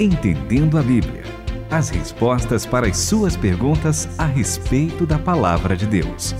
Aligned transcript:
Entendendo 0.00 0.76
a 0.76 0.82
Bíblia. 0.82 1.22
As 1.70 1.88
respostas 1.88 2.66
para 2.66 2.88
as 2.88 2.98
suas 2.98 3.36
perguntas 3.36 4.08
a 4.18 4.26
respeito 4.26 5.06
da 5.06 5.20
palavra 5.20 5.76
de 5.76 5.86
Deus. 5.86 6.34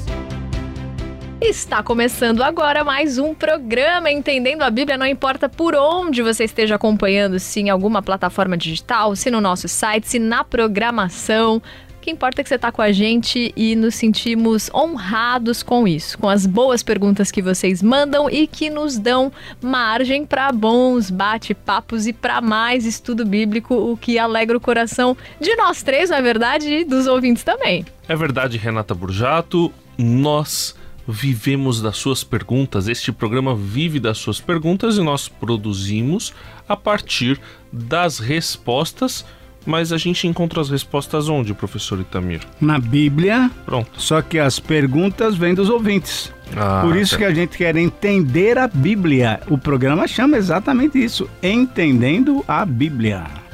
Está 1.41 1.81
começando 1.81 2.43
agora 2.43 2.83
mais 2.83 3.17
um 3.17 3.33
programa 3.33 4.11
Entendendo 4.11 4.63
a 4.63 4.71
Bíblia, 4.71 4.99
não 4.99 5.07
importa 5.07 5.49
por 5.49 5.77
onde 5.77 6.21
você 6.21 6.43
esteja 6.43 6.75
acompanhando, 6.75 7.39
se 7.39 7.61
em 7.61 7.71
alguma 7.71 8.03
plataforma 8.03 8.57
digital, 8.57 9.15
se 9.15 9.31
no 9.31 9.41
nosso 9.41 9.69
site, 9.69 10.09
se 10.09 10.19
na 10.19 10.43
programação. 10.43 11.63
Que 12.05 12.11
importa 12.11 12.43
é 12.43 12.45
que 12.45 12.51
você 12.51 12.57
está 12.57 12.71
com 12.71 12.83
a 12.83 12.93
gente 12.93 13.51
e 13.57 13.75
nos 13.75 13.95
sentimos 13.95 14.71
honrados 14.75 15.63
com 15.63 15.89
isso, 15.89 16.19
com 16.19 16.29
as 16.29 16.45
boas 16.45 16.83
perguntas 16.83 17.31
que 17.31 17.41
vocês 17.41 17.83
mandam 17.83 18.29
e 18.29 18.47
que 18.47 18.69
nos 18.69 18.99
dão 18.99 19.33
margem 19.63 20.27
para 20.27 20.53
bons 20.53 21.09
bate-papos 21.09 22.07
e 22.07 22.13
para 22.13 22.43
mais 22.43 22.85
estudo 22.85 23.25
bíblico, 23.25 23.75
o 23.75 23.97
que 23.97 24.19
alegra 24.19 24.55
o 24.55 24.61
coração 24.61 25.17
de 25.41 25.57
nós 25.57 25.83
três, 25.83 26.11
não 26.11 26.19
é 26.19 26.21
verdade, 26.21 26.69
e 26.69 26.85
dos 26.85 27.07
ouvintes 27.07 27.43
também. 27.43 27.87
É 28.07 28.15
verdade, 28.15 28.59
Renata 28.59 28.95
Burjato. 28.95 29.73
Nós 29.97 30.77
vivemos 31.09 31.81
das 31.81 31.97
suas 31.97 32.23
perguntas. 32.23 32.87
Este 32.87 33.13
programa 33.13 33.57
vive 33.57 33.99
das 33.99 34.19
suas 34.19 34.39
perguntas 34.39 34.99
e 34.99 35.03
nós 35.03 35.27
produzimos 35.27 36.35
a 36.69 36.77
partir 36.77 37.41
das 37.73 38.19
respostas 38.19 39.25
mas 39.67 39.93
a 39.93 39.97
gente 39.97 40.27
encontra 40.27 40.61
as 40.61 40.71
respostas 40.71 41.29
onde, 41.29 41.55
professor 41.55 41.99
Itamir? 42.01 42.41
Na 42.61 42.79
Bíblia. 42.79 43.51
Pronto. 43.65 44.01
Só 44.01 44.21
que 44.21 44.39
as 44.39 44.59
perguntas 44.59 45.37
vêm 45.37 45.55
dos 45.55 45.71
ouvintes. 45.71 46.33
Ah, 46.57 46.83
Por 46.85 46.97
isso 46.97 47.17
que 47.17 47.25
a 47.25 47.33
gente 47.33 47.57
quer 47.57 47.77
entender 47.77 48.59
a 48.59 48.69
Bíblia. 48.69 49.41
O 49.49 49.57
programa 49.57 50.07
chama 50.07 50.37
exatamente 50.37 51.03
isso: 51.03 51.29
Entendendo 51.43 52.45
a 52.47 52.65
Bíblia. 52.65 53.45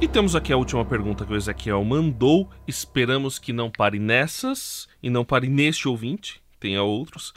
E 0.00 0.08
temos 0.08 0.36
aqui 0.36 0.52
a 0.52 0.56
última 0.56 0.84
pergunta 0.84 1.24
que 1.24 1.32
o 1.32 1.36
Ezequiel 1.36 1.82
mandou. 1.82 2.50
Esperamos 2.66 3.38
que 3.38 3.52
não 3.54 3.70
pare 3.70 3.98
nessas 3.98 4.86
e 5.02 5.08
não 5.08 5.24
pare 5.24 5.48
neste 5.48 5.88
ouvinte, 5.88 6.42
tenha 6.60 6.82
outros. 6.82 7.32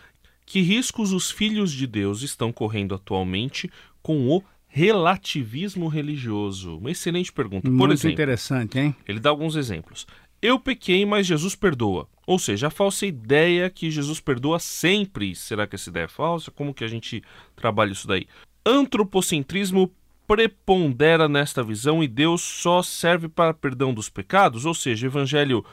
Que 0.45 0.61
riscos 0.61 1.14
os 1.14 1.31
filhos 1.31 1.71
de 1.71 1.88
Deus 1.88 2.21
estão 2.23 2.52
correndo 2.52 2.95
atualmente 2.95 3.71
com 4.08 4.30
o 4.30 4.41
relativismo 4.69 5.89
religioso? 5.89 6.77
Uma 6.77 6.91
excelente 6.91 7.33
pergunta. 7.33 7.67
Muito 7.69 7.77
Por 7.77 7.91
exemplo, 7.91 8.14
interessante, 8.14 8.80
hein? 8.80 8.95
Ele 9.05 9.19
dá 9.19 9.30
alguns 9.30 9.58
exemplos. 9.58 10.08
Eu 10.41 10.58
pequei, 10.58 11.05
mas 11.05 11.27
Jesus 11.27 11.55
perdoa. 11.55 12.08
Ou 12.25 12.39
seja, 12.39 12.67
a 12.67 12.69
falsa 12.69 13.05
ideia 13.05 13.69
que 13.69 13.91
Jesus 13.91 14.22
perdoa 14.22 14.59
sempre. 14.59 15.36
Será 15.36 15.67
que 15.67 15.75
essa 15.75 15.89
ideia 15.89 16.05
é 16.05 16.08
falsa? 16.08 16.49
Como 16.52 16.73
que 16.73 16.86
a 16.86 16.88
gente 16.88 17.22
trabalha 17.53 17.91
isso 17.91 18.08
daí? 18.08 18.27
Antropocentrismo 18.66 19.91
prepondera 20.25 21.27
nesta 21.27 21.61
visão 21.61 22.02
e 22.02 22.08
Deus 22.08 22.42
só 22.42 22.81
serve 22.81 23.27
para 23.27 23.53
perdão 23.53 23.94
dos 23.94 24.08
pecados? 24.08 24.66
Ou 24.66 24.73
seja, 24.73 25.08
evangelho 25.08 25.66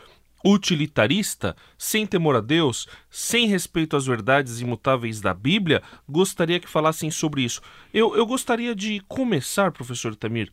utilitarista, 0.45 1.57
sem 1.79 2.07
temor 2.07 2.37
a 2.37 2.41
Deus, 2.41 2.87
sem 3.11 3.47
respeito 3.47 3.97
às 3.97 4.07
verdades 4.07 4.61
imutáveis 4.61 5.21
da 5.21 5.33
Bíblia, 5.33 5.83
gostaria 6.09 6.61
que 6.61 6.69
falassem 6.69 7.11
sobre 7.11 7.43
isso. 7.43 7.63
Eu, 7.93 8.15
eu 8.15 8.27
gostaria 8.27 8.75
de 8.75 9.01
começar, 9.09 9.73
professor 9.73 10.15
Tamir, 10.15 10.53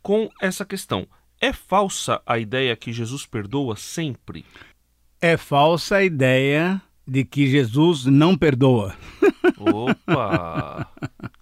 com 0.00 0.30
essa 0.40 0.64
questão. 0.64 1.06
É 1.40 1.52
falsa 1.52 2.22
a 2.24 2.38
ideia 2.38 2.76
que 2.76 2.92
Jesus 2.92 3.26
perdoa 3.26 3.74
sempre? 3.74 4.44
É 5.20 5.36
falsa 5.36 5.96
a 5.96 6.04
ideia 6.04 6.80
de 7.06 7.24
que 7.24 7.48
Jesus 7.48 8.04
não 8.04 8.36
perdoa. 8.36 8.94
Opa! 9.58 10.86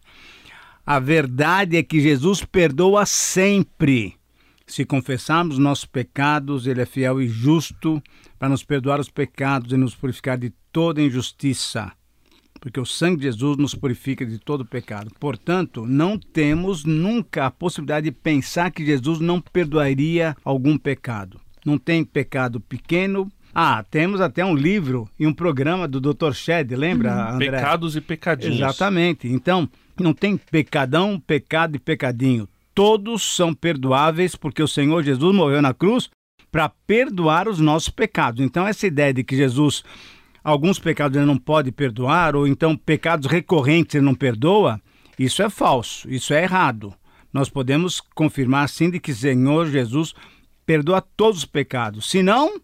a 0.86 0.98
verdade 0.98 1.76
é 1.76 1.82
que 1.82 2.00
Jesus 2.00 2.44
perdoa 2.44 3.04
sempre. 3.04 4.19
Se 4.70 4.84
confessarmos 4.84 5.58
nossos 5.58 5.84
pecados, 5.84 6.64
Ele 6.64 6.80
é 6.80 6.86
fiel 6.86 7.20
e 7.20 7.26
justo 7.26 8.00
para 8.38 8.48
nos 8.48 8.62
perdoar 8.62 9.00
os 9.00 9.10
pecados 9.10 9.72
e 9.72 9.76
nos 9.76 9.96
purificar 9.96 10.38
de 10.38 10.50
toda 10.70 11.02
injustiça. 11.02 11.90
Porque 12.60 12.78
o 12.78 12.86
sangue 12.86 13.16
de 13.16 13.24
Jesus 13.24 13.56
nos 13.56 13.74
purifica 13.74 14.24
de 14.24 14.38
todo 14.38 14.64
pecado. 14.64 15.10
Portanto, 15.18 15.84
não 15.84 16.16
temos 16.16 16.84
nunca 16.84 17.46
a 17.46 17.50
possibilidade 17.50 18.04
de 18.04 18.12
pensar 18.12 18.70
que 18.70 18.86
Jesus 18.86 19.18
não 19.18 19.40
perdoaria 19.40 20.36
algum 20.44 20.78
pecado. 20.78 21.40
Não 21.66 21.76
tem 21.76 22.04
pecado 22.04 22.60
pequeno, 22.60 23.28
ah, 23.52 23.84
temos 23.90 24.20
até 24.20 24.44
um 24.44 24.54
livro 24.54 25.10
e 25.18 25.26
um 25.26 25.34
programa 25.34 25.88
do 25.88 26.00
Dr. 26.00 26.32
Shed, 26.32 26.76
lembra, 26.76 27.12
uhum. 27.12 27.34
André? 27.34 27.50
Pecados 27.50 27.96
e 27.96 28.00
pecadinhos. 28.00 28.58
Exatamente. 28.58 29.26
Então, 29.26 29.68
não 29.98 30.14
tem 30.14 30.36
pecadão, 30.36 31.18
pecado 31.18 31.74
e 31.74 31.80
pecadinho 31.80 32.48
todos 32.80 33.36
são 33.36 33.52
perdoáveis 33.52 34.34
porque 34.34 34.62
o 34.62 34.66
Senhor 34.66 35.02
Jesus 35.02 35.36
morreu 35.36 35.60
na 35.60 35.74
cruz 35.74 36.08
para 36.50 36.66
perdoar 36.86 37.46
os 37.46 37.58
nossos 37.58 37.90
pecados. 37.90 38.42
Então, 38.42 38.66
essa 38.66 38.86
ideia 38.86 39.12
de 39.12 39.22
que 39.22 39.36
Jesus, 39.36 39.84
alguns 40.42 40.78
pecados 40.78 41.14
ele 41.14 41.26
não 41.26 41.36
pode 41.36 41.70
perdoar, 41.70 42.34
ou 42.34 42.46
então 42.46 42.74
pecados 42.74 43.30
recorrentes 43.30 43.96
ele 43.96 44.06
não 44.06 44.14
perdoa, 44.14 44.80
isso 45.18 45.42
é 45.42 45.50
falso, 45.50 46.10
isso 46.10 46.32
é 46.32 46.42
errado. 46.42 46.94
Nós 47.30 47.50
podemos 47.50 48.00
confirmar 48.14 48.66
sim 48.66 48.88
de 48.88 48.98
que 48.98 49.12
o 49.12 49.14
Senhor 49.14 49.66
Jesus 49.66 50.14
perdoa 50.64 51.02
todos 51.02 51.40
os 51.40 51.44
pecados. 51.44 52.08
Se 52.08 52.22
não, 52.22 52.58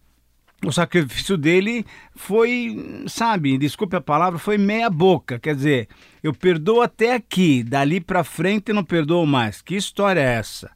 o 0.65 0.72
sacrifício 0.72 1.37
dele 1.37 1.84
foi, 2.15 3.05
sabe, 3.09 3.59
desculpe 3.59 3.97
a 3.97 4.00
palavra, 4.00 4.39
foi 4.39 4.56
meia 4.56 4.89
boca. 4.89 5.39
Quer 5.39 5.55
dizer, 5.55 5.89
eu 6.22 6.33
perdoo 6.33 6.81
até 6.81 7.15
aqui, 7.15 7.62
dali 7.62 8.00
para 8.00 8.25
frente 8.25 8.72
não 8.72 8.84
perdoo 8.84 9.27
mais. 9.27 9.61
Que 9.61 9.77
história 9.77 10.21
é 10.21 10.34
essa? 10.34 10.71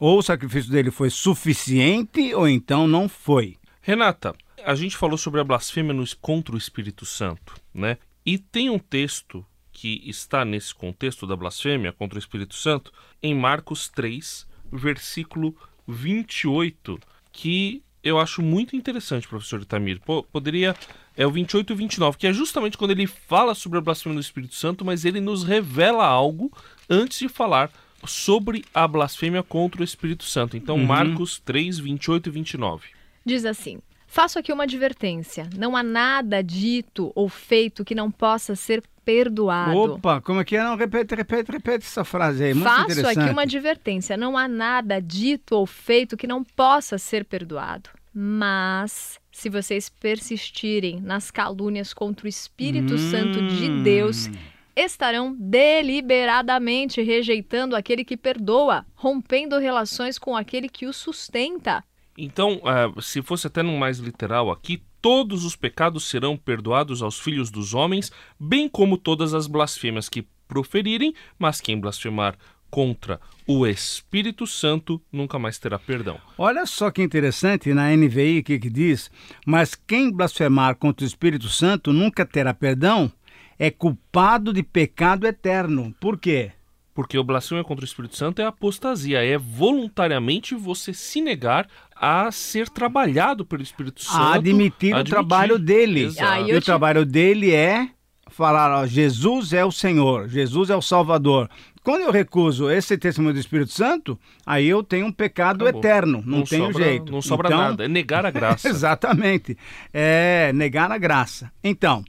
Ou 0.00 0.18
o 0.18 0.22
sacrifício 0.22 0.70
dele 0.70 0.90
foi 0.90 1.10
suficiente 1.10 2.34
ou 2.34 2.48
então 2.48 2.86
não 2.86 3.08
foi. 3.08 3.56
Renata, 3.82 4.34
a 4.64 4.74
gente 4.74 4.96
falou 4.96 5.18
sobre 5.18 5.40
a 5.40 5.44
blasfêmia 5.44 5.94
contra 6.20 6.54
o 6.54 6.58
Espírito 6.58 7.04
Santo, 7.04 7.54
né? 7.74 7.98
E 8.24 8.38
tem 8.38 8.70
um 8.70 8.78
texto 8.78 9.44
que 9.72 10.02
está 10.04 10.44
nesse 10.44 10.74
contexto 10.74 11.26
da 11.26 11.36
blasfêmia 11.36 11.92
contra 11.92 12.16
o 12.16 12.18
Espírito 12.18 12.54
Santo 12.54 12.92
em 13.22 13.34
Marcos 13.34 13.88
3, 13.88 14.46
versículo 14.72 15.56
28, 15.86 16.98
que 17.32 17.82
eu 18.02 18.18
acho 18.18 18.42
muito 18.42 18.76
interessante, 18.76 19.28
professor 19.28 19.60
Itamir. 19.60 20.00
Pô, 20.00 20.22
poderia. 20.22 20.74
É 21.16 21.26
o 21.26 21.30
28 21.30 21.72
e 21.72 21.76
29, 21.76 22.16
que 22.16 22.26
é 22.28 22.32
justamente 22.32 22.78
quando 22.78 22.92
ele 22.92 23.06
fala 23.06 23.54
sobre 23.54 23.78
a 23.78 23.80
blasfêmia 23.80 24.14
do 24.16 24.20
Espírito 24.20 24.54
Santo, 24.54 24.84
mas 24.84 25.04
ele 25.04 25.20
nos 25.20 25.42
revela 25.42 26.06
algo 26.06 26.52
antes 26.88 27.18
de 27.18 27.28
falar 27.28 27.72
sobre 28.06 28.64
a 28.72 28.86
blasfêmia 28.86 29.42
contra 29.42 29.80
o 29.80 29.84
Espírito 29.84 30.22
Santo. 30.22 30.56
Então, 30.56 30.76
uhum. 30.76 30.86
Marcos 30.86 31.40
3, 31.40 31.80
28 31.80 32.28
e 32.28 32.32
29. 32.32 32.88
Diz 33.24 33.44
assim: 33.44 33.80
Faço 34.06 34.38
aqui 34.38 34.52
uma 34.52 34.62
advertência. 34.62 35.48
Não 35.56 35.76
há 35.76 35.82
nada 35.82 36.42
dito 36.42 37.12
ou 37.14 37.28
feito 37.28 37.84
que 37.84 37.94
não 37.94 38.10
possa 38.10 38.54
ser 38.56 38.82
perdoado. 39.08 39.94
Opa, 39.94 40.20
como 40.20 40.42
é 40.42 40.44
que 40.44 40.54
é? 40.54 40.62
Não, 40.62 40.76
repete, 40.76 41.14
repete, 41.14 41.50
repete 41.50 41.86
essa 41.86 42.04
frase 42.04 42.44
aí. 42.44 42.52
Muito 42.52 42.68
Faço 42.68 43.06
aqui 43.06 43.30
uma 43.30 43.42
advertência. 43.42 44.18
Não 44.18 44.36
há 44.36 44.46
nada 44.46 45.00
dito 45.00 45.56
ou 45.56 45.64
feito 45.64 46.14
que 46.14 46.26
não 46.26 46.44
possa 46.44 46.98
ser 46.98 47.24
perdoado. 47.24 47.88
Mas 48.12 49.18
se 49.32 49.48
vocês 49.48 49.88
persistirem 49.88 51.00
nas 51.00 51.30
calúnias 51.30 51.94
contra 51.94 52.26
o 52.26 52.28
Espírito 52.28 52.94
hum. 52.94 52.98
Santo 52.98 53.46
de 53.46 53.82
Deus, 53.82 54.28
estarão 54.76 55.34
deliberadamente 55.38 57.00
rejeitando 57.00 57.74
aquele 57.74 58.04
que 58.04 58.16
perdoa, 58.16 58.84
rompendo 58.94 59.58
relações 59.58 60.18
com 60.18 60.36
aquele 60.36 60.68
que 60.68 60.84
o 60.84 60.92
sustenta. 60.92 61.82
Então, 62.14 62.56
uh, 62.56 63.00
se 63.00 63.22
fosse 63.22 63.46
até 63.46 63.62
no 63.62 63.78
mais 63.78 63.98
literal 64.00 64.50
aqui, 64.50 64.82
todos 65.00 65.44
os 65.44 65.56
pecados 65.56 66.04
serão 66.08 66.36
perdoados 66.36 67.02
aos 67.02 67.18
filhos 67.18 67.50
dos 67.50 67.74
homens, 67.74 68.10
bem 68.38 68.68
como 68.68 68.98
todas 68.98 69.34
as 69.34 69.46
blasfêmias 69.46 70.08
que 70.08 70.26
proferirem, 70.46 71.14
mas 71.38 71.60
quem 71.60 71.78
blasfemar 71.78 72.36
contra 72.70 73.20
o 73.46 73.66
Espírito 73.66 74.46
Santo 74.46 75.00
nunca 75.10 75.38
mais 75.38 75.58
terá 75.58 75.78
perdão. 75.78 76.20
Olha 76.36 76.66
só 76.66 76.90
que 76.90 77.02
interessante 77.02 77.72
na 77.72 77.94
NVI 77.94 78.42
que, 78.42 78.58
que 78.58 78.70
diz: 78.70 79.10
Mas 79.46 79.74
quem 79.74 80.10
blasfemar 80.10 80.76
contra 80.76 81.04
o 81.04 81.08
Espírito 81.08 81.48
Santo 81.48 81.92
nunca 81.92 82.26
terá 82.26 82.52
perdão, 82.52 83.10
é 83.58 83.70
culpado 83.70 84.52
de 84.52 84.62
pecado 84.62 85.26
eterno. 85.26 85.94
Por 86.00 86.18
quê? 86.18 86.52
Porque 86.98 87.16
o 87.16 87.22
blasfêmia 87.22 87.62
contra 87.62 87.84
o 87.84 87.86
Espírito 87.86 88.16
Santo 88.16 88.42
é 88.42 88.44
apostasia, 88.44 89.24
é 89.24 89.38
voluntariamente 89.38 90.56
você 90.56 90.92
se 90.92 91.20
negar 91.20 91.68
a 91.94 92.28
ser 92.32 92.68
trabalhado 92.68 93.46
pelo 93.46 93.62
Espírito 93.62 94.02
Santo. 94.02 94.16
A 94.16 94.34
admitir, 94.34 94.92
admitir. 94.92 94.96
o 94.96 95.04
trabalho 95.04 95.60
dele. 95.60 96.12
Ah, 96.18 96.40
e 96.40 96.52
o 96.52 96.60
te... 96.60 96.64
trabalho 96.64 97.06
dele 97.06 97.54
é 97.54 97.88
falar, 98.26 98.80
ó, 98.80 98.84
Jesus 98.84 99.52
é 99.52 99.64
o 99.64 99.70
Senhor, 99.70 100.28
Jesus 100.28 100.70
é 100.70 100.76
o 100.76 100.82
Salvador. 100.82 101.48
Quando 101.84 102.02
eu 102.02 102.10
recuso 102.10 102.68
esse 102.68 102.98
testemunho 102.98 103.34
do 103.34 103.38
Espírito 103.38 103.70
Santo, 103.70 104.18
aí 104.44 104.66
eu 104.66 104.82
tenho 104.82 105.06
um 105.06 105.12
pecado 105.12 105.62
Acabou. 105.62 105.80
eterno, 105.80 106.20
não, 106.26 106.38
não 106.38 106.44
tenho 106.44 106.66
sobra, 106.66 106.82
jeito. 106.84 107.12
Não 107.12 107.22
sobra 107.22 107.46
então, 107.46 107.60
nada, 107.60 107.84
é 107.84 107.88
negar 107.88 108.26
a 108.26 108.30
graça. 108.32 108.68
exatamente, 108.68 109.56
é 109.94 110.50
negar 110.52 110.90
a 110.90 110.98
graça. 110.98 111.48
Então, 111.62 112.04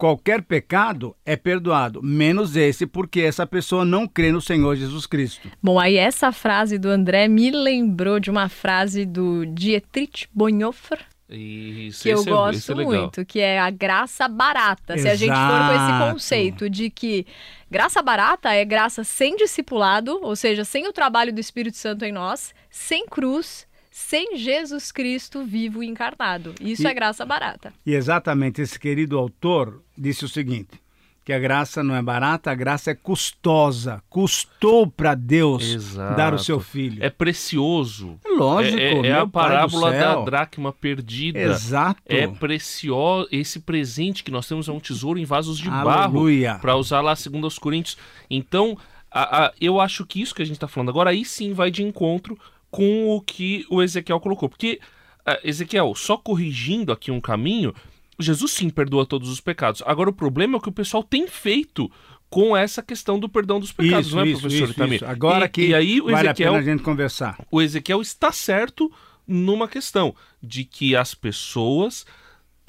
qualquer 0.00 0.40
pecado 0.40 1.14
é 1.26 1.36
perdoado, 1.36 2.02
menos 2.02 2.56
esse, 2.56 2.86
porque 2.86 3.20
essa 3.20 3.46
pessoa 3.46 3.84
não 3.84 4.08
crê 4.08 4.32
no 4.32 4.40
Senhor 4.40 4.74
Jesus 4.74 5.04
Cristo. 5.04 5.50
Bom, 5.62 5.78
aí 5.78 5.98
essa 5.98 6.32
frase 6.32 6.78
do 6.78 6.88
André 6.88 7.28
me 7.28 7.50
lembrou 7.50 8.18
de 8.18 8.30
uma 8.30 8.48
frase 8.48 9.04
do 9.04 9.44
Dietrich 9.44 10.26
Bonhoeffer, 10.32 11.00
Isso, 11.28 12.02
que 12.02 12.08
eu 12.08 12.22
é- 12.22 12.24
gosto 12.24 12.72
é 12.72 12.74
muito, 12.82 13.26
que 13.26 13.40
é 13.40 13.60
a 13.60 13.68
graça 13.68 14.26
barata. 14.26 14.96
Se 14.96 15.06
a 15.06 15.14
gente 15.14 15.34
for 15.34 15.58
com 15.68 15.74
esse 15.74 15.84
Exato. 15.84 16.12
conceito 16.14 16.70
de 16.70 16.88
que 16.88 17.26
graça 17.70 18.00
barata 18.00 18.54
é 18.54 18.64
graça 18.64 19.04
sem 19.04 19.36
discipulado, 19.36 20.18
ou 20.22 20.34
seja, 20.34 20.64
sem 20.64 20.88
o 20.88 20.92
trabalho 20.94 21.30
do 21.32 21.38
Espírito 21.40 21.76
Santo 21.76 22.06
em 22.06 22.10
nós, 22.10 22.54
sem 22.70 23.04
cruz, 23.06 23.68
sem 23.90 24.36
Jesus 24.36 24.92
Cristo 24.92 25.44
vivo 25.44 25.82
e 25.82 25.86
encarnado. 25.88 26.54
Isso 26.60 26.82
E- 26.82 26.86
é 26.86 26.94
graça 26.94 27.24
barata. 27.26 27.72
E 27.84 27.94
exatamente 27.94 28.60
esse 28.62 28.78
querido 28.78 29.18
autor 29.18 29.82
disse 29.98 30.24
o 30.24 30.28
seguinte: 30.28 30.80
que 31.24 31.32
a 31.32 31.38
graça 31.38 31.82
não 31.82 31.94
é 31.94 32.00
barata, 32.02 32.50
a 32.50 32.54
graça 32.54 32.90
é 32.90 32.94
custosa. 32.94 34.02
Custou 34.08 34.86
para 34.86 35.14
Deus 35.14 35.62
Exato. 35.64 36.16
dar 36.16 36.32
o 36.34 36.38
seu 36.38 36.60
filho. 36.60 37.02
É 37.04 37.10
precioso. 37.10 38.18
lógico, 38.36 38.78
É, 38.78 38.92
é- 38.92 39.06
é 39.08 39.12
a 39.12 39.16
Pai 39.18 39.24
do 39.26 39.30
parábola 39.30 39.92
da 39.92 40.24
dracma 40.24 40.72
perdida. 40.72 41.38
Exato. 41.38 42.00
É 42.06 42.26
precioso. 42.26 43.28
Esse 43.30 43.60
presente 43.60 44.22
que 44.24 44.30
nós 44.30 44.46
temos 44.48 44.68
é 44.68 44.72
um 44.72 44.80
tesouro 44.80 45.18
em 45.18 45.24
vasos 45.24 45.58
de 45.58 45.68
barro. 45.68 45.90
Aleluia. 45.90 46.54
Para 46.60 46.76
usar 46.76 47.00
lá 47.00 47.14
segundo 47.14 47.44
aos 47.44 47.58
Coríntios. 47.58 47.98
Então, 48.30 48.78
a- 49.10 49.46
a- 49.46 49.52
eu 49.60 49.78
acho 49.80 50.06
que 50.06 50.22
isso 50.22 50.34
que 50.34 50.42
a 50.42 50.44
gente 50.44 50.56
está 50.56 50.66
falando 50.68 50.88
agora, 50.88 51.10
aí 51.10 51.24
sim 51.24 51.52
vai 51.52 51.70
de 51.70 51.82
encontro 51.82 52.38
com 52.70 53.08
o 53.10 53.20
que 53.20 53.66
o 53.68 53.82
Ezequiel 53.82 54.20
colocou. 54.20 54.48
Porque, 54.48 54.80
ah, 55.26 55.38
Ezequiel, 55.42 55.94
só 55.94 56.16
corrigindo 56.16 56.92
aqui 56.92 57.10
um 57.10 57.20
caminho, 57.20 57.74
Jesus 58.18 58.52
sim 58.52 58.70
perdoa 58.70 59.06
todos 59.06 59.28
os 59.28 59.40
pecados. 59.40 59.82
Agora, 59.86 60.10
o 60.10 60.12
problema 60.12 60.54
é 60.54 60.58
o 60.58 60.60
que 60.60 60.68
o 60.68 60.72
pessoal 60.72 61.02
tem 61.02 61.26
feito 61.26 61.90
com 62.28 62.56
essa 62.56 62.80
questão 62.80 63.18
do 63.18 63.28
perdão 63.28 63.58
dos 63.58 63.72
pecados, 63.72 64.06
Isso, 64.06 64.16
não 64.16 64.22
é, 64.22 64.28
isso, 64.28 64.40
professor 64.40 64.64
isso, 64.64 64.72
Itamir? 64.72 64.94
isso. 64.96 65.06
Agora 65.06 65.46
e, 65.46 65.48
que 65.48 65.66
e 65.68 65.74
aí 65.74 66.00
o 66.00 66.10
vale 66.10 66.28
a 66.28 66.34
pena 66.34 66.58
a 66.58 66.62
gente 66.62 66.82
conversar. 66.82 67.36
o 67.50 67.60
Ezequiel 67.60 68.00
está 68.00 68.30
certo 68.30 68.90
numa 69.26 69.66
questão 69.66 70.14
de 70.40 70.64
que 70.64 70.94
as 70.94 71.12
pessoas 71.12 72.06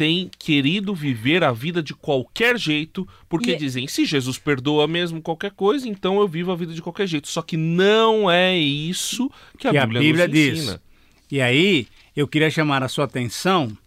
têm 0.02 0.32
querido 0.40 0.96
viver 0.96 1.44
a 1.44 1.52
vida 1.52 1.84
de 1.84 1.94
qualquer 1.94 2.58
jeito, 2.58 3.08
porque 3.30 3.52
E- 3.52 3.56
dizem, 3.56 3.88
se 3.88 4.04
Jesus 4.04 4.40
perdoa 4.40 4.88
mesmo 4.88 5.22
qualquer 5.22 5.52
coisa, 5.52 5.88
então 5.88 6.20
eu 6.20 6.28
vivo 6.28 6.52
a 6.52 6.56
vida 6.56 6.74
de 6.74 6.82
qualquer 6.82 7.06
jeito. 7.06 7.28
Só 7.28 7.44
que 7.44 7.56
não 7.56 8.30
é 8.32 8.58
isso 8.58 9.30
que 9.60 9.68
a 9.68 9.72
que 9.72 9.80
Bíblia, 9.80 10.00
a 10.00 10.04
Bíblia 10.04 10.28
nos 10.28 10.36
diz. 10.36 10.60
ensina. 10.60 10.82
E 11.32 11.40
aí, 11.40 11.88
eu 12.16 12.28
queria 12.28 12.50
chamar 12.50 12.82
a 12.82 12.88
sua 12.88 13.06
atenção 13.06 13.78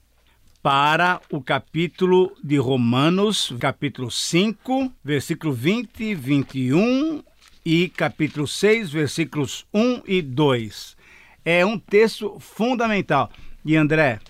para 0.63 1.21
o 1.33 1.41
capítulo 1.43 2.33
de 2.43 2.57
Romanos, 2.59 3.53
capítulo 3.59 4.09
5, 4.09 4.93
versículo 5.05 5.53
20, 5.53 6.15
21 6.15 7.25
e 7.67 7.89
capítulo 7.89 8.47
6, 8.47 8.91
versículos 8.91 9.67
1 9.75 10.03
e 10.07 10.23
2. 10.23 10.97
É 11.45 11.67
um 11.67 11.77
texto 11.77 12.39
fundamental. 12.39 13.31
E 13.65 13.75
André, 13.77 14.21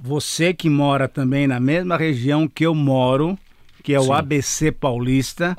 você 0.00 0.54
que 0.54 0.70
mora 0.70 1.08
também 1.08 1.46
na 1.46 1.60
mesma 1.60 1.96
região 1.96 2.48
que 2.48 2.64
eu 2.64 2.74
moro, 2.74 3.38
que 3.82 3.94
é 3.94 4.00
o 4.00 4.04
Sim. 4.04 4.12
ABC 4.12 4.72
Paulista, 4.72 5.56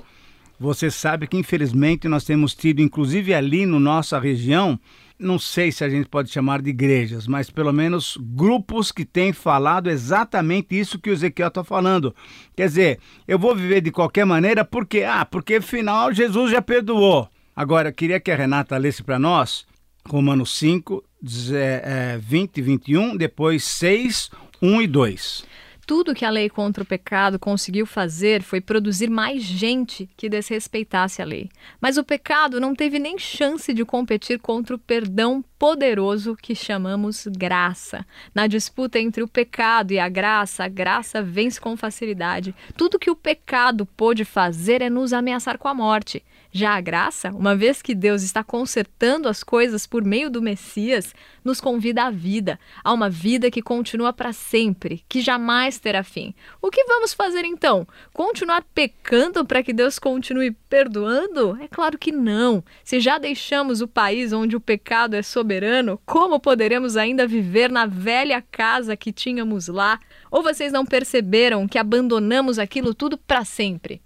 você 0.59 0.89
sabe 0.89 1.27
que 1.27 1.37
infelizmente 1.37 2.07
nós 2.07 2.23
temos 2.23 2.55
tido, 2.55 2.81
inclusive 2.81 3.33
ali 3.33 3.65
na 3.65 3.79
nossa 3.79 4.17
região, 4.19 4.79
não 5.19 5.37
sei 5.37 5.71
se 5.71 5.83
a 5.83 5.89
gente 5.89 6.07
pode 6.07 6.29
chamar 6.31 6.61
de 6.61 6.69
igrejas, 6.69 7.27
mas 7.27 7.49
pelo 7.49 7.71
menos 7.71 8.17
grupos 8.19 8.91
que 8.91 9.05
têm 9.05 9.31
falado 9.31 9.89
exatamente 9.89 10.77
isso 10.77 10.99
que 10.99 11.09
o 11.09 11.13
Ezequiel 11.13 11.49
está 11.49 11.63
falando. 11.63 12.15
Quer 12.55 12.67
dizer, 12.67 12.99
eu 13.27 13.37
vou 13.37 13.55
viver 13.55 13.81
de 13.81 13.91
qualquer 13.91 14.25
maneira 14.25 14.65
porque, 14.65 15.03
ah, 15.03 15.25
porque 15.25 15.55
afinal 15.55 16.13
Jesus 16.13 16.51
já 16.51 16.61
perdoou. 16.61 17.27
Agora, 17.55 17.89
eu 17.89 17.93
queria 17.93 18.19
que 18.19 18.31
a 18.31 18.35
Renata 18.35 18.77
lesse 18.77 19.03
para 19.03 19.19
nós 19.19 19.65
Romanos 20.07 20.57
5, 20.57 21.03
deze- 21.21 21.55
eh, 21.55 22.17
20 22.21 22.57
e 22.57 22.61
21, 22.61 23.15
depois 23.15 23.63
6, 23.63 24.29
1 24.61 24.81
e 24.81 24.87
2. 24.87 25.45
Tudo 25.85 26.13
que 26.15 26.23
a 26.23 26.29
lei 26.29 26.49
contra 26.49 26.81
o 26.81 26.85
pecado 26.85 27.37
conseguiu 27.37 27.85
fazer 27.85 28.41
foi 28.41 28.61
produzir 28.61 29.09
mais 29.09 29.43
gente 29.43 30.09
que 30.15 30.29
desrespeitasse 30.29 31.21
a 31.21 31.25
lei. 31.25 31.49
Mas 31.81 31.97
o 31.97 32.05
pecado 32.05 32.57
não 32.57 32.73
teve 32.73 32.97
nem 32.99 33.17
chance 33.19 33.73
de 33.73 33.83
competir 33.83 34.39
contra 34.39 34.73
o 34.77 34.79
perdão 34.79 35.43
poderoso 35.59 36.37
que 36.41 36.55
chamamos 36.55 37.27
graça. 37.27 38.05
Na 38.33 38.47
disputa 38.47 38.97
entre 38.97 39.23
o 39.23 39.27
pecado 39.27 39.91
e 39.91 39.99
a 39.99 40.07
graça, 40.07 40.63
a 40.63 40.69
graça 40.69 41.21
vence 41.21 41.59
com 41.59 41.75
facilidade. 41.75 42.55
Tudo 42.77 42.97
que 42.97 43.11
o 43.11 43.15
pecado 43.15 43.85
pôde 43.85 44.23
fazer 44.23 44.81
é 44.81 44.89
nos 44.89 45.11
ameaçar 45.11 45.57
com 45.57 45.67
a 45.67 45.73
morte. 45.73 46.23
Já 46.55 46.75
a 46.75 46.81
graça, 46.81 47.31
uma 47.31 47.55
vez 47.55 47.81
que 47.81 47.95
Deus 47.95 48.21
está 48.21 48.43
consertando 48.43 49.27
as 49.27 49.43
coisas 49.43 49.87
por 49.87 50.05
meio 50.05 50.29
do 50.29 50.39
Messias, 50.39 51.11
nos 51.43 51.59
convida 51.59 52.03
à 52.03 52.11
vida, 52.11 52.59
a 52.83 52.93
uma 52.93 53.09
vida 53.09 53.49
que 53.49 53.59
continua 53.59 54.13
para 54.13 54.31
sempre, 54.31 55.03
que 55.09 55.19
jamais 55.19 55.79
terá 55.79 56.03
fim. 56.03 56.31
O 56.61 56.69
que 56.69 56.83
vamos 56.83 57.11
fazer 57.11 57.43
então? 57.43 57.87
Continuar 58.13 58.63
pecando 58.71 59.43
para 59.43 59.63
que 59.63 59.73
Deus 59.73 59.97
continue 59.97 60.51
perdoando? 60.69 61.57
É 61.59 61.67
claro 61.67 61.97
que 61.97 62.11
não. 62.11 62.63
Se 62.83 62.99
já 62.99 63.17
deixamos 63.17 63.81
o 63.81 63.87
país 63.87 64.31
onde 64.31 64.55
o 64.55 64.61
pecado 64.61 65.15
é 65.15 65.23
soberano, 65.23 65.99
como 66.05 66.39
poderemos 66.39 66.95
ainda 66.95 67.25
viver 67.25 67.71
na 67.71 67.87
velha 67.87 68.43
casa 68.43 68.95
que 68.95 69.11
tínhamos 69.11 69.69
lá? 69.69 69.99
Ou 70.29 70.43
vocês 70.43 70.71
não 70.71 70.85
perceberam 70.85 71.67
que 71.67 71.79
abandonamos 71.79 72.59
aquilo 72.59 72.93
tudo 72.93 73.17
para 73.17 73.43
sempre? 73.43 74.03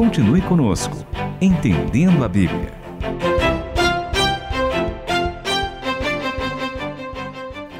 Continue 0.00 0.40
conosco, 0.40 0.96
Entendendo 1.42 2.24
a 2.24 2.28
Bíblia. 2.28 2.72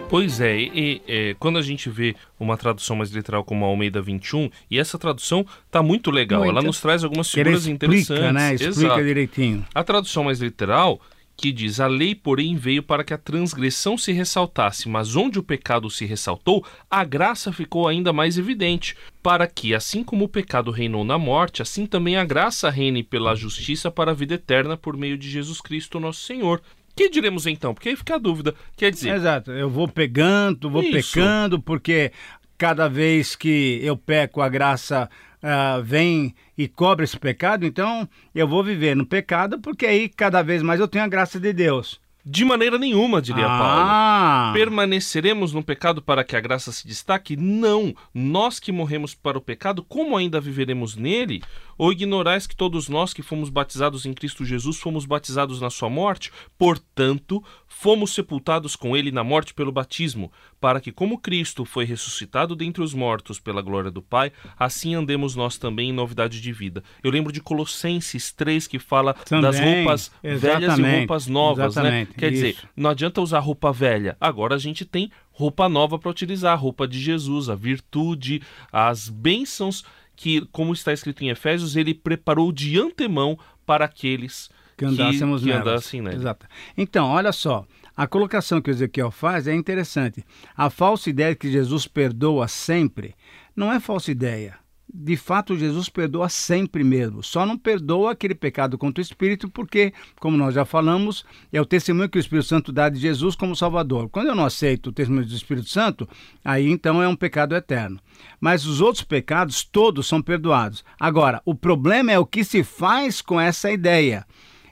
Pois 0.06 0.38
é, 0.38 0.54
e, 0.54 0.70
e, 0.74 1.02
é, 1.08 1.36
quando 1.40 1.58
a 1.58 1.62
gente 1.62 1.88
vê 1.88 2.14
uma 2.38 2.58
tradução 2.58 2.94
mais 2.96 3.08
literal 3.10 3.42
como 3.42 3.64
a 3.64 3.68
Almeida 3.68 4.02
21, 4.02 4.50
e 4.70 4.78
essa 4.78 4.98
tradução 4.98 5.46
tá 5.70 5.82
muito 5.82 6.10
legal, 6.10 6.40
Muito. 6.40 6.50
ela 6.50 6.60
nos 6.60 6.78
traz 6.78 7.02
algumas 7.02 7.32
Que 7.32 7.40
ele 7.40 7.44
figuras 7.56 7.66
interessantes. 7.66 8.10
explica, 8.10 8.32
né? 8.34 8.52
Explica 8.52 8.68
Exato. 8.68 9.02
direitinho. 9.02 9.64
A 9.74 9.82
tradução 9.82 10.24
mais 10.24 10.40
literal 10.40 11.00
que 11.40 11.50
diz: 11.50 11.80
A 11.80 11.86
lei, 11.86 12.14
porém, 12.14 12.54
veio 12.54 12.82
para 12.82 13.02
que 13.02 13.14
a 13.14 13.18
transgressão 13.18 13.96
se 13.96 14.12
ressaltasse, 14.12 14.88
mas 14.88 15.16
onde 15.16 15.38
o 15.38 15.42
pecado 15.42 15.88
se 15.88 16.04
ressaltou, 16.04 16.64
a 16.90 17.02
graça 17.02 17.50
ficou 17.50 17.88
ainda 17.88 18.12
mais 18.12 18.36
evidente, 18.36 18.94
para 19.22 19.46
que, 19.46 19.74
assim 19.74 20.04
como 20.04 20.26
o 20.26 20.28
pecado 20.28 20.70
reinou 20.70 21.02
na 21.02 21.18
morte, 21.18 21.62
assim 21.62 21.86
também 21.86 22.16
a 22.16 22.24
graça 22.24 22.68
reine 22.68 23.02
pela 23.02 23.34
justiça 23.34 23.90
para 23.90 24.10
a 24.10 24.14
vida 24.14 24.34
eterna 24.34 24.76
por 24.76 24.96
meio 24.96 25.16
de 25.16 25.30
Jesus 25.30 25.60
Cristo, 25.62 25.98
nosso 25.98 26.20
Senhor. 26.20 26.60
Que 26.94 27.08
diremos 27.08 27.46
então? 27.46 27.72
Porque 27.72 27.88
aí 27.88 27.96
fica 27.96 28.16
a 28.16 28.18
dúvida. 28.18 28.54
Quer 28.76 28.90
dizer, 28.90 29.14
Exato, 29.14 29.50
eu 29.52 29.70
vou 29.70 29.88
pegando, 29.88 30.68
vou 30.68 30.82
Isso. 30.82 30.92
pecando, 30.92 31.58
porque 31.58 32.12
cada 32.58 32.86
vez 32.88 33.34
que 33.34 33.80
eu 33.82 33.96
peco, 33.96 34.42
a 34.42 34.48
graça 34.50 35.08
ah, 35.42 35.80
vem 35.82 36.34
e 36.56 36.68
cobre 36.68 37.04
esse 37.04 37.18
pecado, 37.18 37.64
então 37.66 38.08
eu 38.34 38.46
vou 38.46 38.62
viver 38.62 38.94
no 38.94 39.06
pecado, 39.06 39.58
porque 39.60 39.86
aí 39.86 40.08
cada 40.08 40.42
vez 40.42 40.62
mais 40.62 40.80
eu 40.80 40.88
tenho 40.88 41.04
a 41.04 41.08
graça 41.08 41.38
de 41.40 41.52
Deus. 41.52 42.00
de 42.24 42.44
maneira 42.44 42.78
nenhuma, 42.78 43.20
diria 43.22 43.46
Paulo. 43.46 43.82
ah, 43.86 44.50
Permaneceremos 44.54 45.52
no 45.54 45.62
pecado 45.62 46.02
para 46.02 46.22
que 46.22 46.36
a 46.36 46.40
graça 46.40 46.70
se 46.70 46.86
destaque? 46.86 47.34
Não. 47.36 47.94
Nós 48.14 48.60
que 48.60 48.70
morremos 48.70 49.14
para 49.14 49.38
o 49.38 49.40
pecado, 49.40 49.82
como 49.82 50.16
ainda 50.16 50.38
viveremos 50.40 50.94
nele? 50.96 51.42
Ou 51.80 51.92
ignorais 51.92 52.46
que 52.46 52.54
todos 52.54 52.90
nós 52.90 53.14
que 53.14 53.22
fomos 53.22 53.48
batizados 53.48 54.04
em 54.04 54.12
Cristo 54.12 54.44
Jesus 54.44 54.76
fomos 54.76 55.06
batizados 55.06 55.62
na 55.62 55.70
sua 55.70 55.88
morte? 55.88 56.30
Portanto, 56.58 57.42
fomos 57.66 58.12
sepultados 58.12 58.76
com 58.76 58.94
ele 58.94 59.10
na 59.10 59.24
morte 59.24 59.54
pelo 59.54 59.72
batismo, 59.72 60.30
para 60.60 60.78
que, 60.78 60.92
como 60.92 61.16
Cristo 61.16 61.64
foi 61.64 61.86
ressuscitado 61.86 62.54
dentre 62.54 62.82
os 62.82 62.92
mortos 62.92 63.40
pela 63.40 63.62
glória 63.62 63.90
do 63.90 64.02
Pai, 64.02 64.30
assim 64.58 64.94
andemos 64.94 65.34
nós 65.34 65.56
também 65.56 65.88
em 65.88 65.92
novidade 65.94 66.38
de 66.38 66.52
vida. 66.52 66.84
Eu 67.02 67.10
lembro 67.10 67.32
de 67.32 67.40
Colossenses 67.40 68.30
3 68.30 68.66
que 68.66 68.78
fala 68.78 69.14
das 69.14 69.56
Também, 69.56 69.76
roupas 69.78 70.12
velhas 70.22 70.78
e 70.78 70.82
roupas 70.82 71.26
novas, 71.28 71.76
né? 71.76 72.06
Quer 72.18 72.30
dizer, 72.30 72.50
isso. 72.50 72.68
não 72.76 72.90
adianta 72.90 73.22
usar 73.22 73.38
roupa 73.38 73.72
velha. 73.72 74.18
Agora 74.20 74.54
a 74.54 74.58
gente 74.58 74.84
tem 74.84 75.10
roupa 75.32 75.66
nova 75.66 75.98
para 75.98 76.10
utilizar, 76.10 76.52
a 76.52 76.56
roupa 76.56 76.86
de 76.86 77.00
Jesus, 77.00 77.48
a 77.48 77.54
virtude, 77.54 78.42
as 78.70 79.08
bênçãos 79.08 79.82
que, 80.20 80.46
como 80.52 80.74
está 80.74 80.92
escrito 80.92 81.24
em 81.24 81.30
Efésios, 81.30 81.76
ele 81.76 81.94
preparou 81.94 82.52
de 82.52 82.78
antemão 82.78 83.38
para 83.64 83.86
aqueles 83.86 84.50
que 84.76 84.84
andássemos 84.84 85.40
que 85.40 85.48
nelas. 85.48 85.66
andassem 85.66 86.02
nele. 86.02 86.16
Exato. 86.16 86.46
Então, 86.76 87.06
olha 87.06 87.32
só, 87.32 87.64
a 87.96 88.06
colocação 88.06 88.60
que 88.60 88.70
o 88.70 88.72
Ezequiel 88.72 89.10
faz 89.10 89.48
é 89.48 89.54
interessante. 89.54 90.22
A 90.54 90.68
falsa 90.68 91.08
ideia 91.08 91.30
de 91.30 91.38
que 91.38 91.50
Jesus 91.50 91.86
perdoa 91.86 92.48
sempre 92.48 93.14
não 93.56 93.72
é 93.72 93.80
falsa 93.80 94.10
ideia. 94.10 94.58
De 94.92 95.16
fato 95.16 95.56
Jesus 95.56 95.88
perdoa 95.88 96.28
sempre 96.28 96.82
mesmo. 96.84 97.22
Só 97.22 97.46
não 97.46 97.56
perdoa 97.56 98.12
aquele 98.12 98.34
pecado 98.34 98.76
contra 98.76 99.00
o 99.00 99.04
Espírito, 99.04 99.48
porque, 99.48 99.92
como 100.18 100.36
nós 100.36 100.54
já 100.54 100.64
falamos, 100.64 101.24
é 101.52 101.60
o 101.60 101.66
testemunho 101.66 102.08
que 102.08 102.18
o 102.18 102.20
Espírito 102.20 102.48
Santo 102.48 102.72
dá 102.72 102.88
de 102.88 102.98
Jesus 102.98 103.34
como 103.34 103.56
Salvador. 103.56 104.08
Quando 104.08 104.28
eu 104.28 104.34
não 104.34 104.44
aceito 104.44 104.88
o 104.88 104.92
testemunho 104.92 105.26
do 105.26 105.34
Espírito 105.34 105.68
Santo, 105.68 106.08
aí 106.44 106.68
então 106.68 107.02
é 107.02 107.08
um 107.08 107.16
pecado 107.16 107.54
eterno. 107.54 107.98
Mas 108.40 108.66
os 108.66 108.80
outros 108.80 109.04
pecados 109.04 109.64
todos 109.64 110.06
são 110.06 110.20
perdoados. 110.20 110.84
Agora, 110.98 111.40
o 111.44 111.54
problema 111.54 112.12
é 112.12 112.18
o 112.18 112.26
que 112.26 112.44
se 112.44 112.62
faz 112.62 113.20
com 113.20 113.40
essa 113.40 113.70
ideia. 113.70 114.26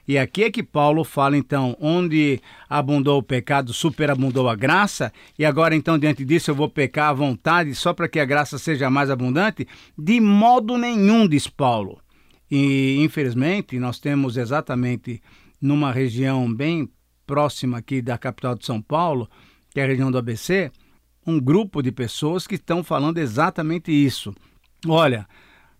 E 0.09 0.17
aqui 0.17 0.43
é 0.43 0.49
que 0.49 0.63
Paulo 0.63 1.03
fala, 1.03 1.37
então, 1.37 1.77
onde 1.79 2.41
abundou 2.67 3.19
o 3.19 3.23
pecado, 3.23 3.71
superabundou 3.71 4.49
a 4.49 4.55
graça, 4.55 5.13
e 5.37 5.45
agora, 5.45 5.75
então, 5.75 5.99
diante 5.99 6.25
disso, 6.25 6.49
eu 6.49 6.55
vou 6.55 6.67
pecar 6.67 7.09
à 7.09 7.13
vontade 7.13 7.75
só 7.75 7.93
para 7.93 8.09
que 8.09 8.19
a 8.19 8.25
graça 8.25 8.57
seja 8.57 8.89
mais 8.89 9.11
abundante? 9.11 9.67
De 9.95 10.19
modo 10.19 10.79
nenhum, 10.79 11.27
diz 11.27 11.45
Paulo. 11.45 12.01
E, 12.49 12.97
infelizmente, 13.03 13.77
nós 13.77 13.99
temos 13.99 14.35
exatamente 14.35 15.21
numa 15.61 15.91
região 15.91 16.51
bem 16.51 16.89
próxima 17.27 17.77
aqui 17.77 18.01
da 18.01 18.17
capital 18.17 18.55
de 18.55 18.65
São 18.65 18.81
Paulo, 18.81 19.29
que 19.69 19.79
é 19.79 19.83
a 19.83 19.87
região 19.87 20.09
do 20.09 20.17
ABC, 20.17 20.71
um 21.23 21.39
grupo 21.39 21.83
de 21.83 21.91
pessoas 21.91 22.47
que 22.47 22.55
estão 22.55 22.83
falando 22.83 23.19
exatamente 23.19 23.91
isso. 23.91 24.33
Olha, 24.87 25.27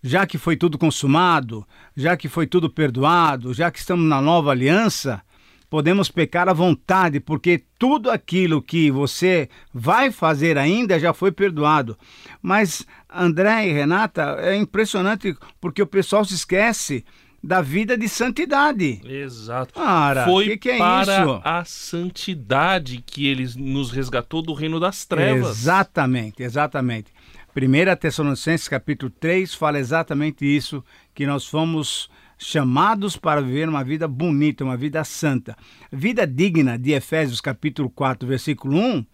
já 0.04 0.26
que 0.26 0.38
foi 0.38 0.56
tudo 0.56 0.78
consumado, 0.78 1.66
já 1.96 2.16
que 2.16 2.28
foi 2.28 2.48
tudo 2.48 2.70
perdoado, 2.70 3.54
já 3.54 3.70
que 3.72 3.80
estamos 3.80 4.08
na 4.08 4.22
nova 4.22 4.52
aliança, 4.52 5.22
podemos 5.70 6.10
pecar 6.10 6.50
à 6.50 6.54
vontade, 6.54 7.20
porque 7.20 7.64
tudo 7.78 8.10
aquilo 8.10 8.62
que 8.62 8.90
você 8.90 9.50
vai 9.74 10.12
fazer 10.12 10.58
ainda 10.58 11.00
já 11.00 11.14
foi 11.14 11.32
perdoado. 11.32 11.98
Mas 12.42 12.86
André 13.10 13.68
e 13.68 13.74
Renata, 13.74 14.38
é 14.40 14.56
impressionante 14.56 15.36
porque 15.62 15.82
o 15.82 15.88
pessoal 15.88 16.26
se 16.26 16.34
esquece 16.34 17.06
da 17.42 17.62
vida 17.62 17.98
de 17.98 18.10
santidade. 18.10 19.02
Exato. 19.06 19.74
Cara, 19.74 20.26
Foi 20.26 20.46
que 20.46 20.58
que 20.58 20.70
é 20.72 20.78
para 20.78 21.22
isso? 21.22 21.42
a 21.44 21.64
santidade 21.66 23.02
que 23.06 23.28
ele 23.28 23.50
nos 23.58 23.92
resgatou 23.92 24.42
do 24.42 24.54
reino 24.54 24.80
das 24.80 25.06
trevas. 25.06 25.58
Exatamente, 25.60 26.44
exatamente. 26.44 27.12
1 27.60 27.96
Tessalonicenses 27.98 28.68
capítulo 28.68 29.12
3 29.12 29.54
fala 29.54 29.80
exatamente 29.80 30.46
isso, 30.46 30.84
que 31.14 31.26
nós 31.26 31.46
fomos 31.46 32.10
chamados 32.38 33.18
para 33.18 33.42
viver 33.42 33.68
uma 33.68 33.84
vida 33.84 34.08
bonita, 34.08 34.64
uma 34.64 34.78
vida 34.78 35.04
santa. 35.04 35.58
Vida 35.92 36.26
digna 36.26 36.78
de 36.78 36.94
Efésios 36.94 37.42
capítulo 37.42 37.90
4, 37.90 38.28
versículo 38.28 38.78
1, 38.78 39.06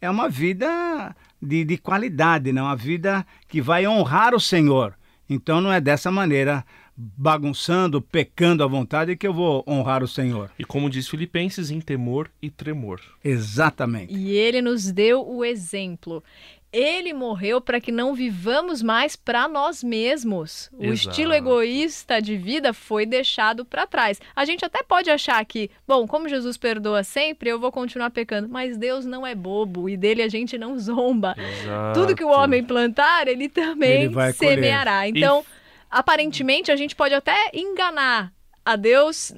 é 0.00 0.08
uma 0.08 0.28
vida 0.28 1.14
de, 1.40 1.64
de 1.64 1.76
qualidade, 1.76 2.52
né? 2.52 2.62
uma 2.62 2.76
vida 2.76 3.26
que 3.46 3.60
vai 3.60 3.86
honrar 3.86 4.34
o 4.34 4.40
Senhor. 4.40 4.94
Então 5.28 5.60
não 5.60 5.72
é 5.72 5.80
dessa 5.80 6.10
maneira, 6.10 6.64
bagunçando, 6.96 8.02
pecando 8.02 8.64
à 8.64 8.66
vontade, 8.66 9.16
que 9.16 9.26
eu 9.26 9.32
vou 9.32 9.62
honrar 9.66 10.02
o 10.02 10.08
Senhor. 10.08 10.50
E 10.58 10.64
como 10.64 10.90
diz 10.90 11.06
Filipenses, 11.06 11.70
em 11.70 11.80
temor 11.80 12.30
e 12.42 12.50
tremor. 12.50 13.00
Exatamente. 13.22 14.12
E 14.12 14.32
ele 14.32 14.60
nos 14.60 14.90
deu 14.90 15.26
o 15.26 15.44
exemplo. 15.44 16.24
Ele 16.72 17.12
morreu 17.12 17.60
para 17.60 17.80
que 17.80 17.90
não 17.90 18.14
vivamos 18.14 18.80
mais 18.80 19.16
para 19.16 19.48
nós 19.48 19.82
mesmos. 19.82 20.70
O 20.72 20.84
Exato. 20.84 21.10
estilo 21.10 21.32
egoísta 21.34 22.22
de 22.22 22.36
vida 22.36 22.72
foi 22.72 23.04
deixado 23.04 23.64
para 23.64 23.88
trás. 23.88 24.20
A 24.36 24.44
gente 24.44 24.64
até 24.64 24.80
pode 24.82 25.10
achar 25.10 25.44
que, 25.44 25.68
bom, 25.86 26.06
como 26.06 26.28
Jesus 26.28 26.56
perdoa 26.56 27.02
sempre, 27.02 27.50
eu 27.50 27.58
vou 27.58 27.72
continuar 27.72 28.10
pecando. 28.10 28.48
Mas 28.48 28.76
Deus 28.76 29.04
não 29.04 29.26
é 29.26 29.34
bobo 29.34 29.88
e 29.88 29.96
dele 29.96 30.22
a 30.22 30.28
gente 30.28 30.56
não 30.56 30.78
zomba. 30.78 31.34
Exato. 31.36 31.98
Tudo 32.00 32.14
que 32.14 32.24
o 32.24 32.28
homem 32.30 32.62
plantar, 32.62 33.26
ele 33.26 33.48
também 33.48 34.04
Ele 34.04 34.14
vai 34.14 34.32
colher. 34.32 34.54
semeará. 34.54 35.08
Então, 35.08 35.44
aparentemente, 35.90 36.70
a 36.70 36.76
gente 36.76 36.94
pode 36.94 37.14
até 37.14 37.50
enganar 37.52 38.32
a 38.64 38.76
Deus, 38.76 39.32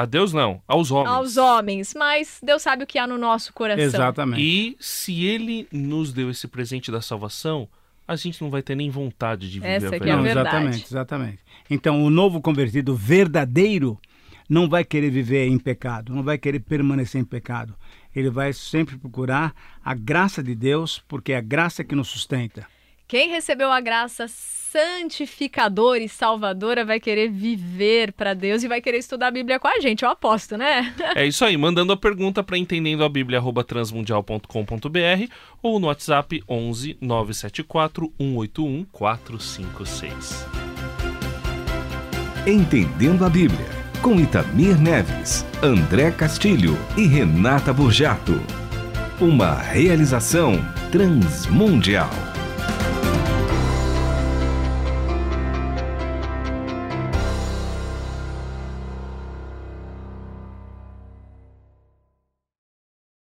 A 0.00 0.06
Deus 0.06 0.32
não, 0.32 0.62
aos 0.66 0.90
homens. 0.90 1.14
aos 1.14 1.36
homens, 1.36 1.94
mas 1.94 2.38
Deus 2.42 2.62
sabe 2.62 2.84
o 2.84 2.86
que 2.86 2.98
há 2.98 3.06
no 3.06 3.18
nosso 3.18 3.52
coração. 3.52 3.84
Exatamente. 3.84 4.40
E 4.40 4.74
se 4.80 5.26
ele 5.26 5.68
nos 5.70 6.10
deu 6.10 6.30
esse 6.30 6.48
presente 6.48 6.90
da 6.90 7.02
salvação, 7.02 7.68
a 8.08 8.16
gente 8.16 8.40
não 8.40 8.48
vai 8.48 8.62
ter 8.62 8.74
nem 8.74 8.88
vontade 8.88 9.50
de 9.50 9.60
viver 9.60 9.74
Essa 9.74 9.90
a 9.90 9.98
é 9.98 10.10
a 10.10 10.16
Não, 10.16 10.22
verdade. 10.22 10.24
verdade. 10.24 10.48
exatamente, 10.56 10.86
exatamente. 10.86 11.38
Então, 11.68 12.02
o 12.02 12.08
novo 12.08 12.40
convertido 12.40 12.96
verdadeiro 12.96 13.98
não 14.48 14.70
vai 14.70 14.84
querer 14.84 15.10
viver 15.10 15.46
em 15.46 15.58
pecado, 15.58 16.14
não 16.14 16.22
vai 16.22 16.38
querer 16.38 16.60
permanecer 16.60 17.20
em 17.20 17.24
pecado. 17.24 17.74
Ele 18.16 18.30
vai 18.30 18.54
sempre 18.54 18.96
procurar 18.96 19.54
a 19.84 19.92
graça 19.92 20.42
de 20.42 20.54
Deus, 20.54 21.04
porque 21.06 21.32
é 21.32 21.36
a 21.36 21.42
graça 21.42 21.84
que 21.84 21.94
nos 21.94 22.08
sustenta. 22.08 22.66
Quem 23.10 23.28
recebeu 23.28 23.72
a 23.72 23.80
graça 23.80 24.26
santificadora 24.28 25.98
e 25.98 26.08
salvadora 26.08 26.84
vai 26.84 27.00
querer 27.00 27.28
viver 27.28 28.12
para 28.12 28.34
Deus 28.34 28.62
e 28.62 28.68
vai 28.68 28.80
querer 28.80 28.98
estudar 28.98 29.26
a 29.26 29.30
Bíblia 29.32 29.58
com 29.58 29.66
a 29.66 29.80
gente, 29.80 30.04
eu 30.04 30.08
aposto, 30.08 30.56
né? 30.56 30.94
É 31.16 31.26
isso 31.26 31.44
aí, 31.44 31.56
mandando 31.56 31.92
a 31.92 31.96
pergunta 31.96 32.40
para 32.44 32.56
entendendo 32.56 33.02
a 33.02 33.08
Bíblia 33.08 33.42
transmundial.com.br 33.66 35.32
ou 35.60 35.80
no 35.80 35.88
WhatsApp 35.88 36.40
11 36.48 36.98
974 37.00 38.12
181 38.16 38.84
456. 38.92 40.46
Entendendo 42.46 43.24
a 43.24 43.28
Bíblia, 43.28 43.66
com 44.00 44.20
Itamir 44.20 44.80
Neves, 44.80 45.44
André 45.60 46.12
Castilho 46.12 46.78
e 46.96 47.08
Renata 47.08 47.72
Burjato. 47.72 48.40
Uma 49.20 49.54
realização 49.54 50.52
transmundial. 50.92 52.29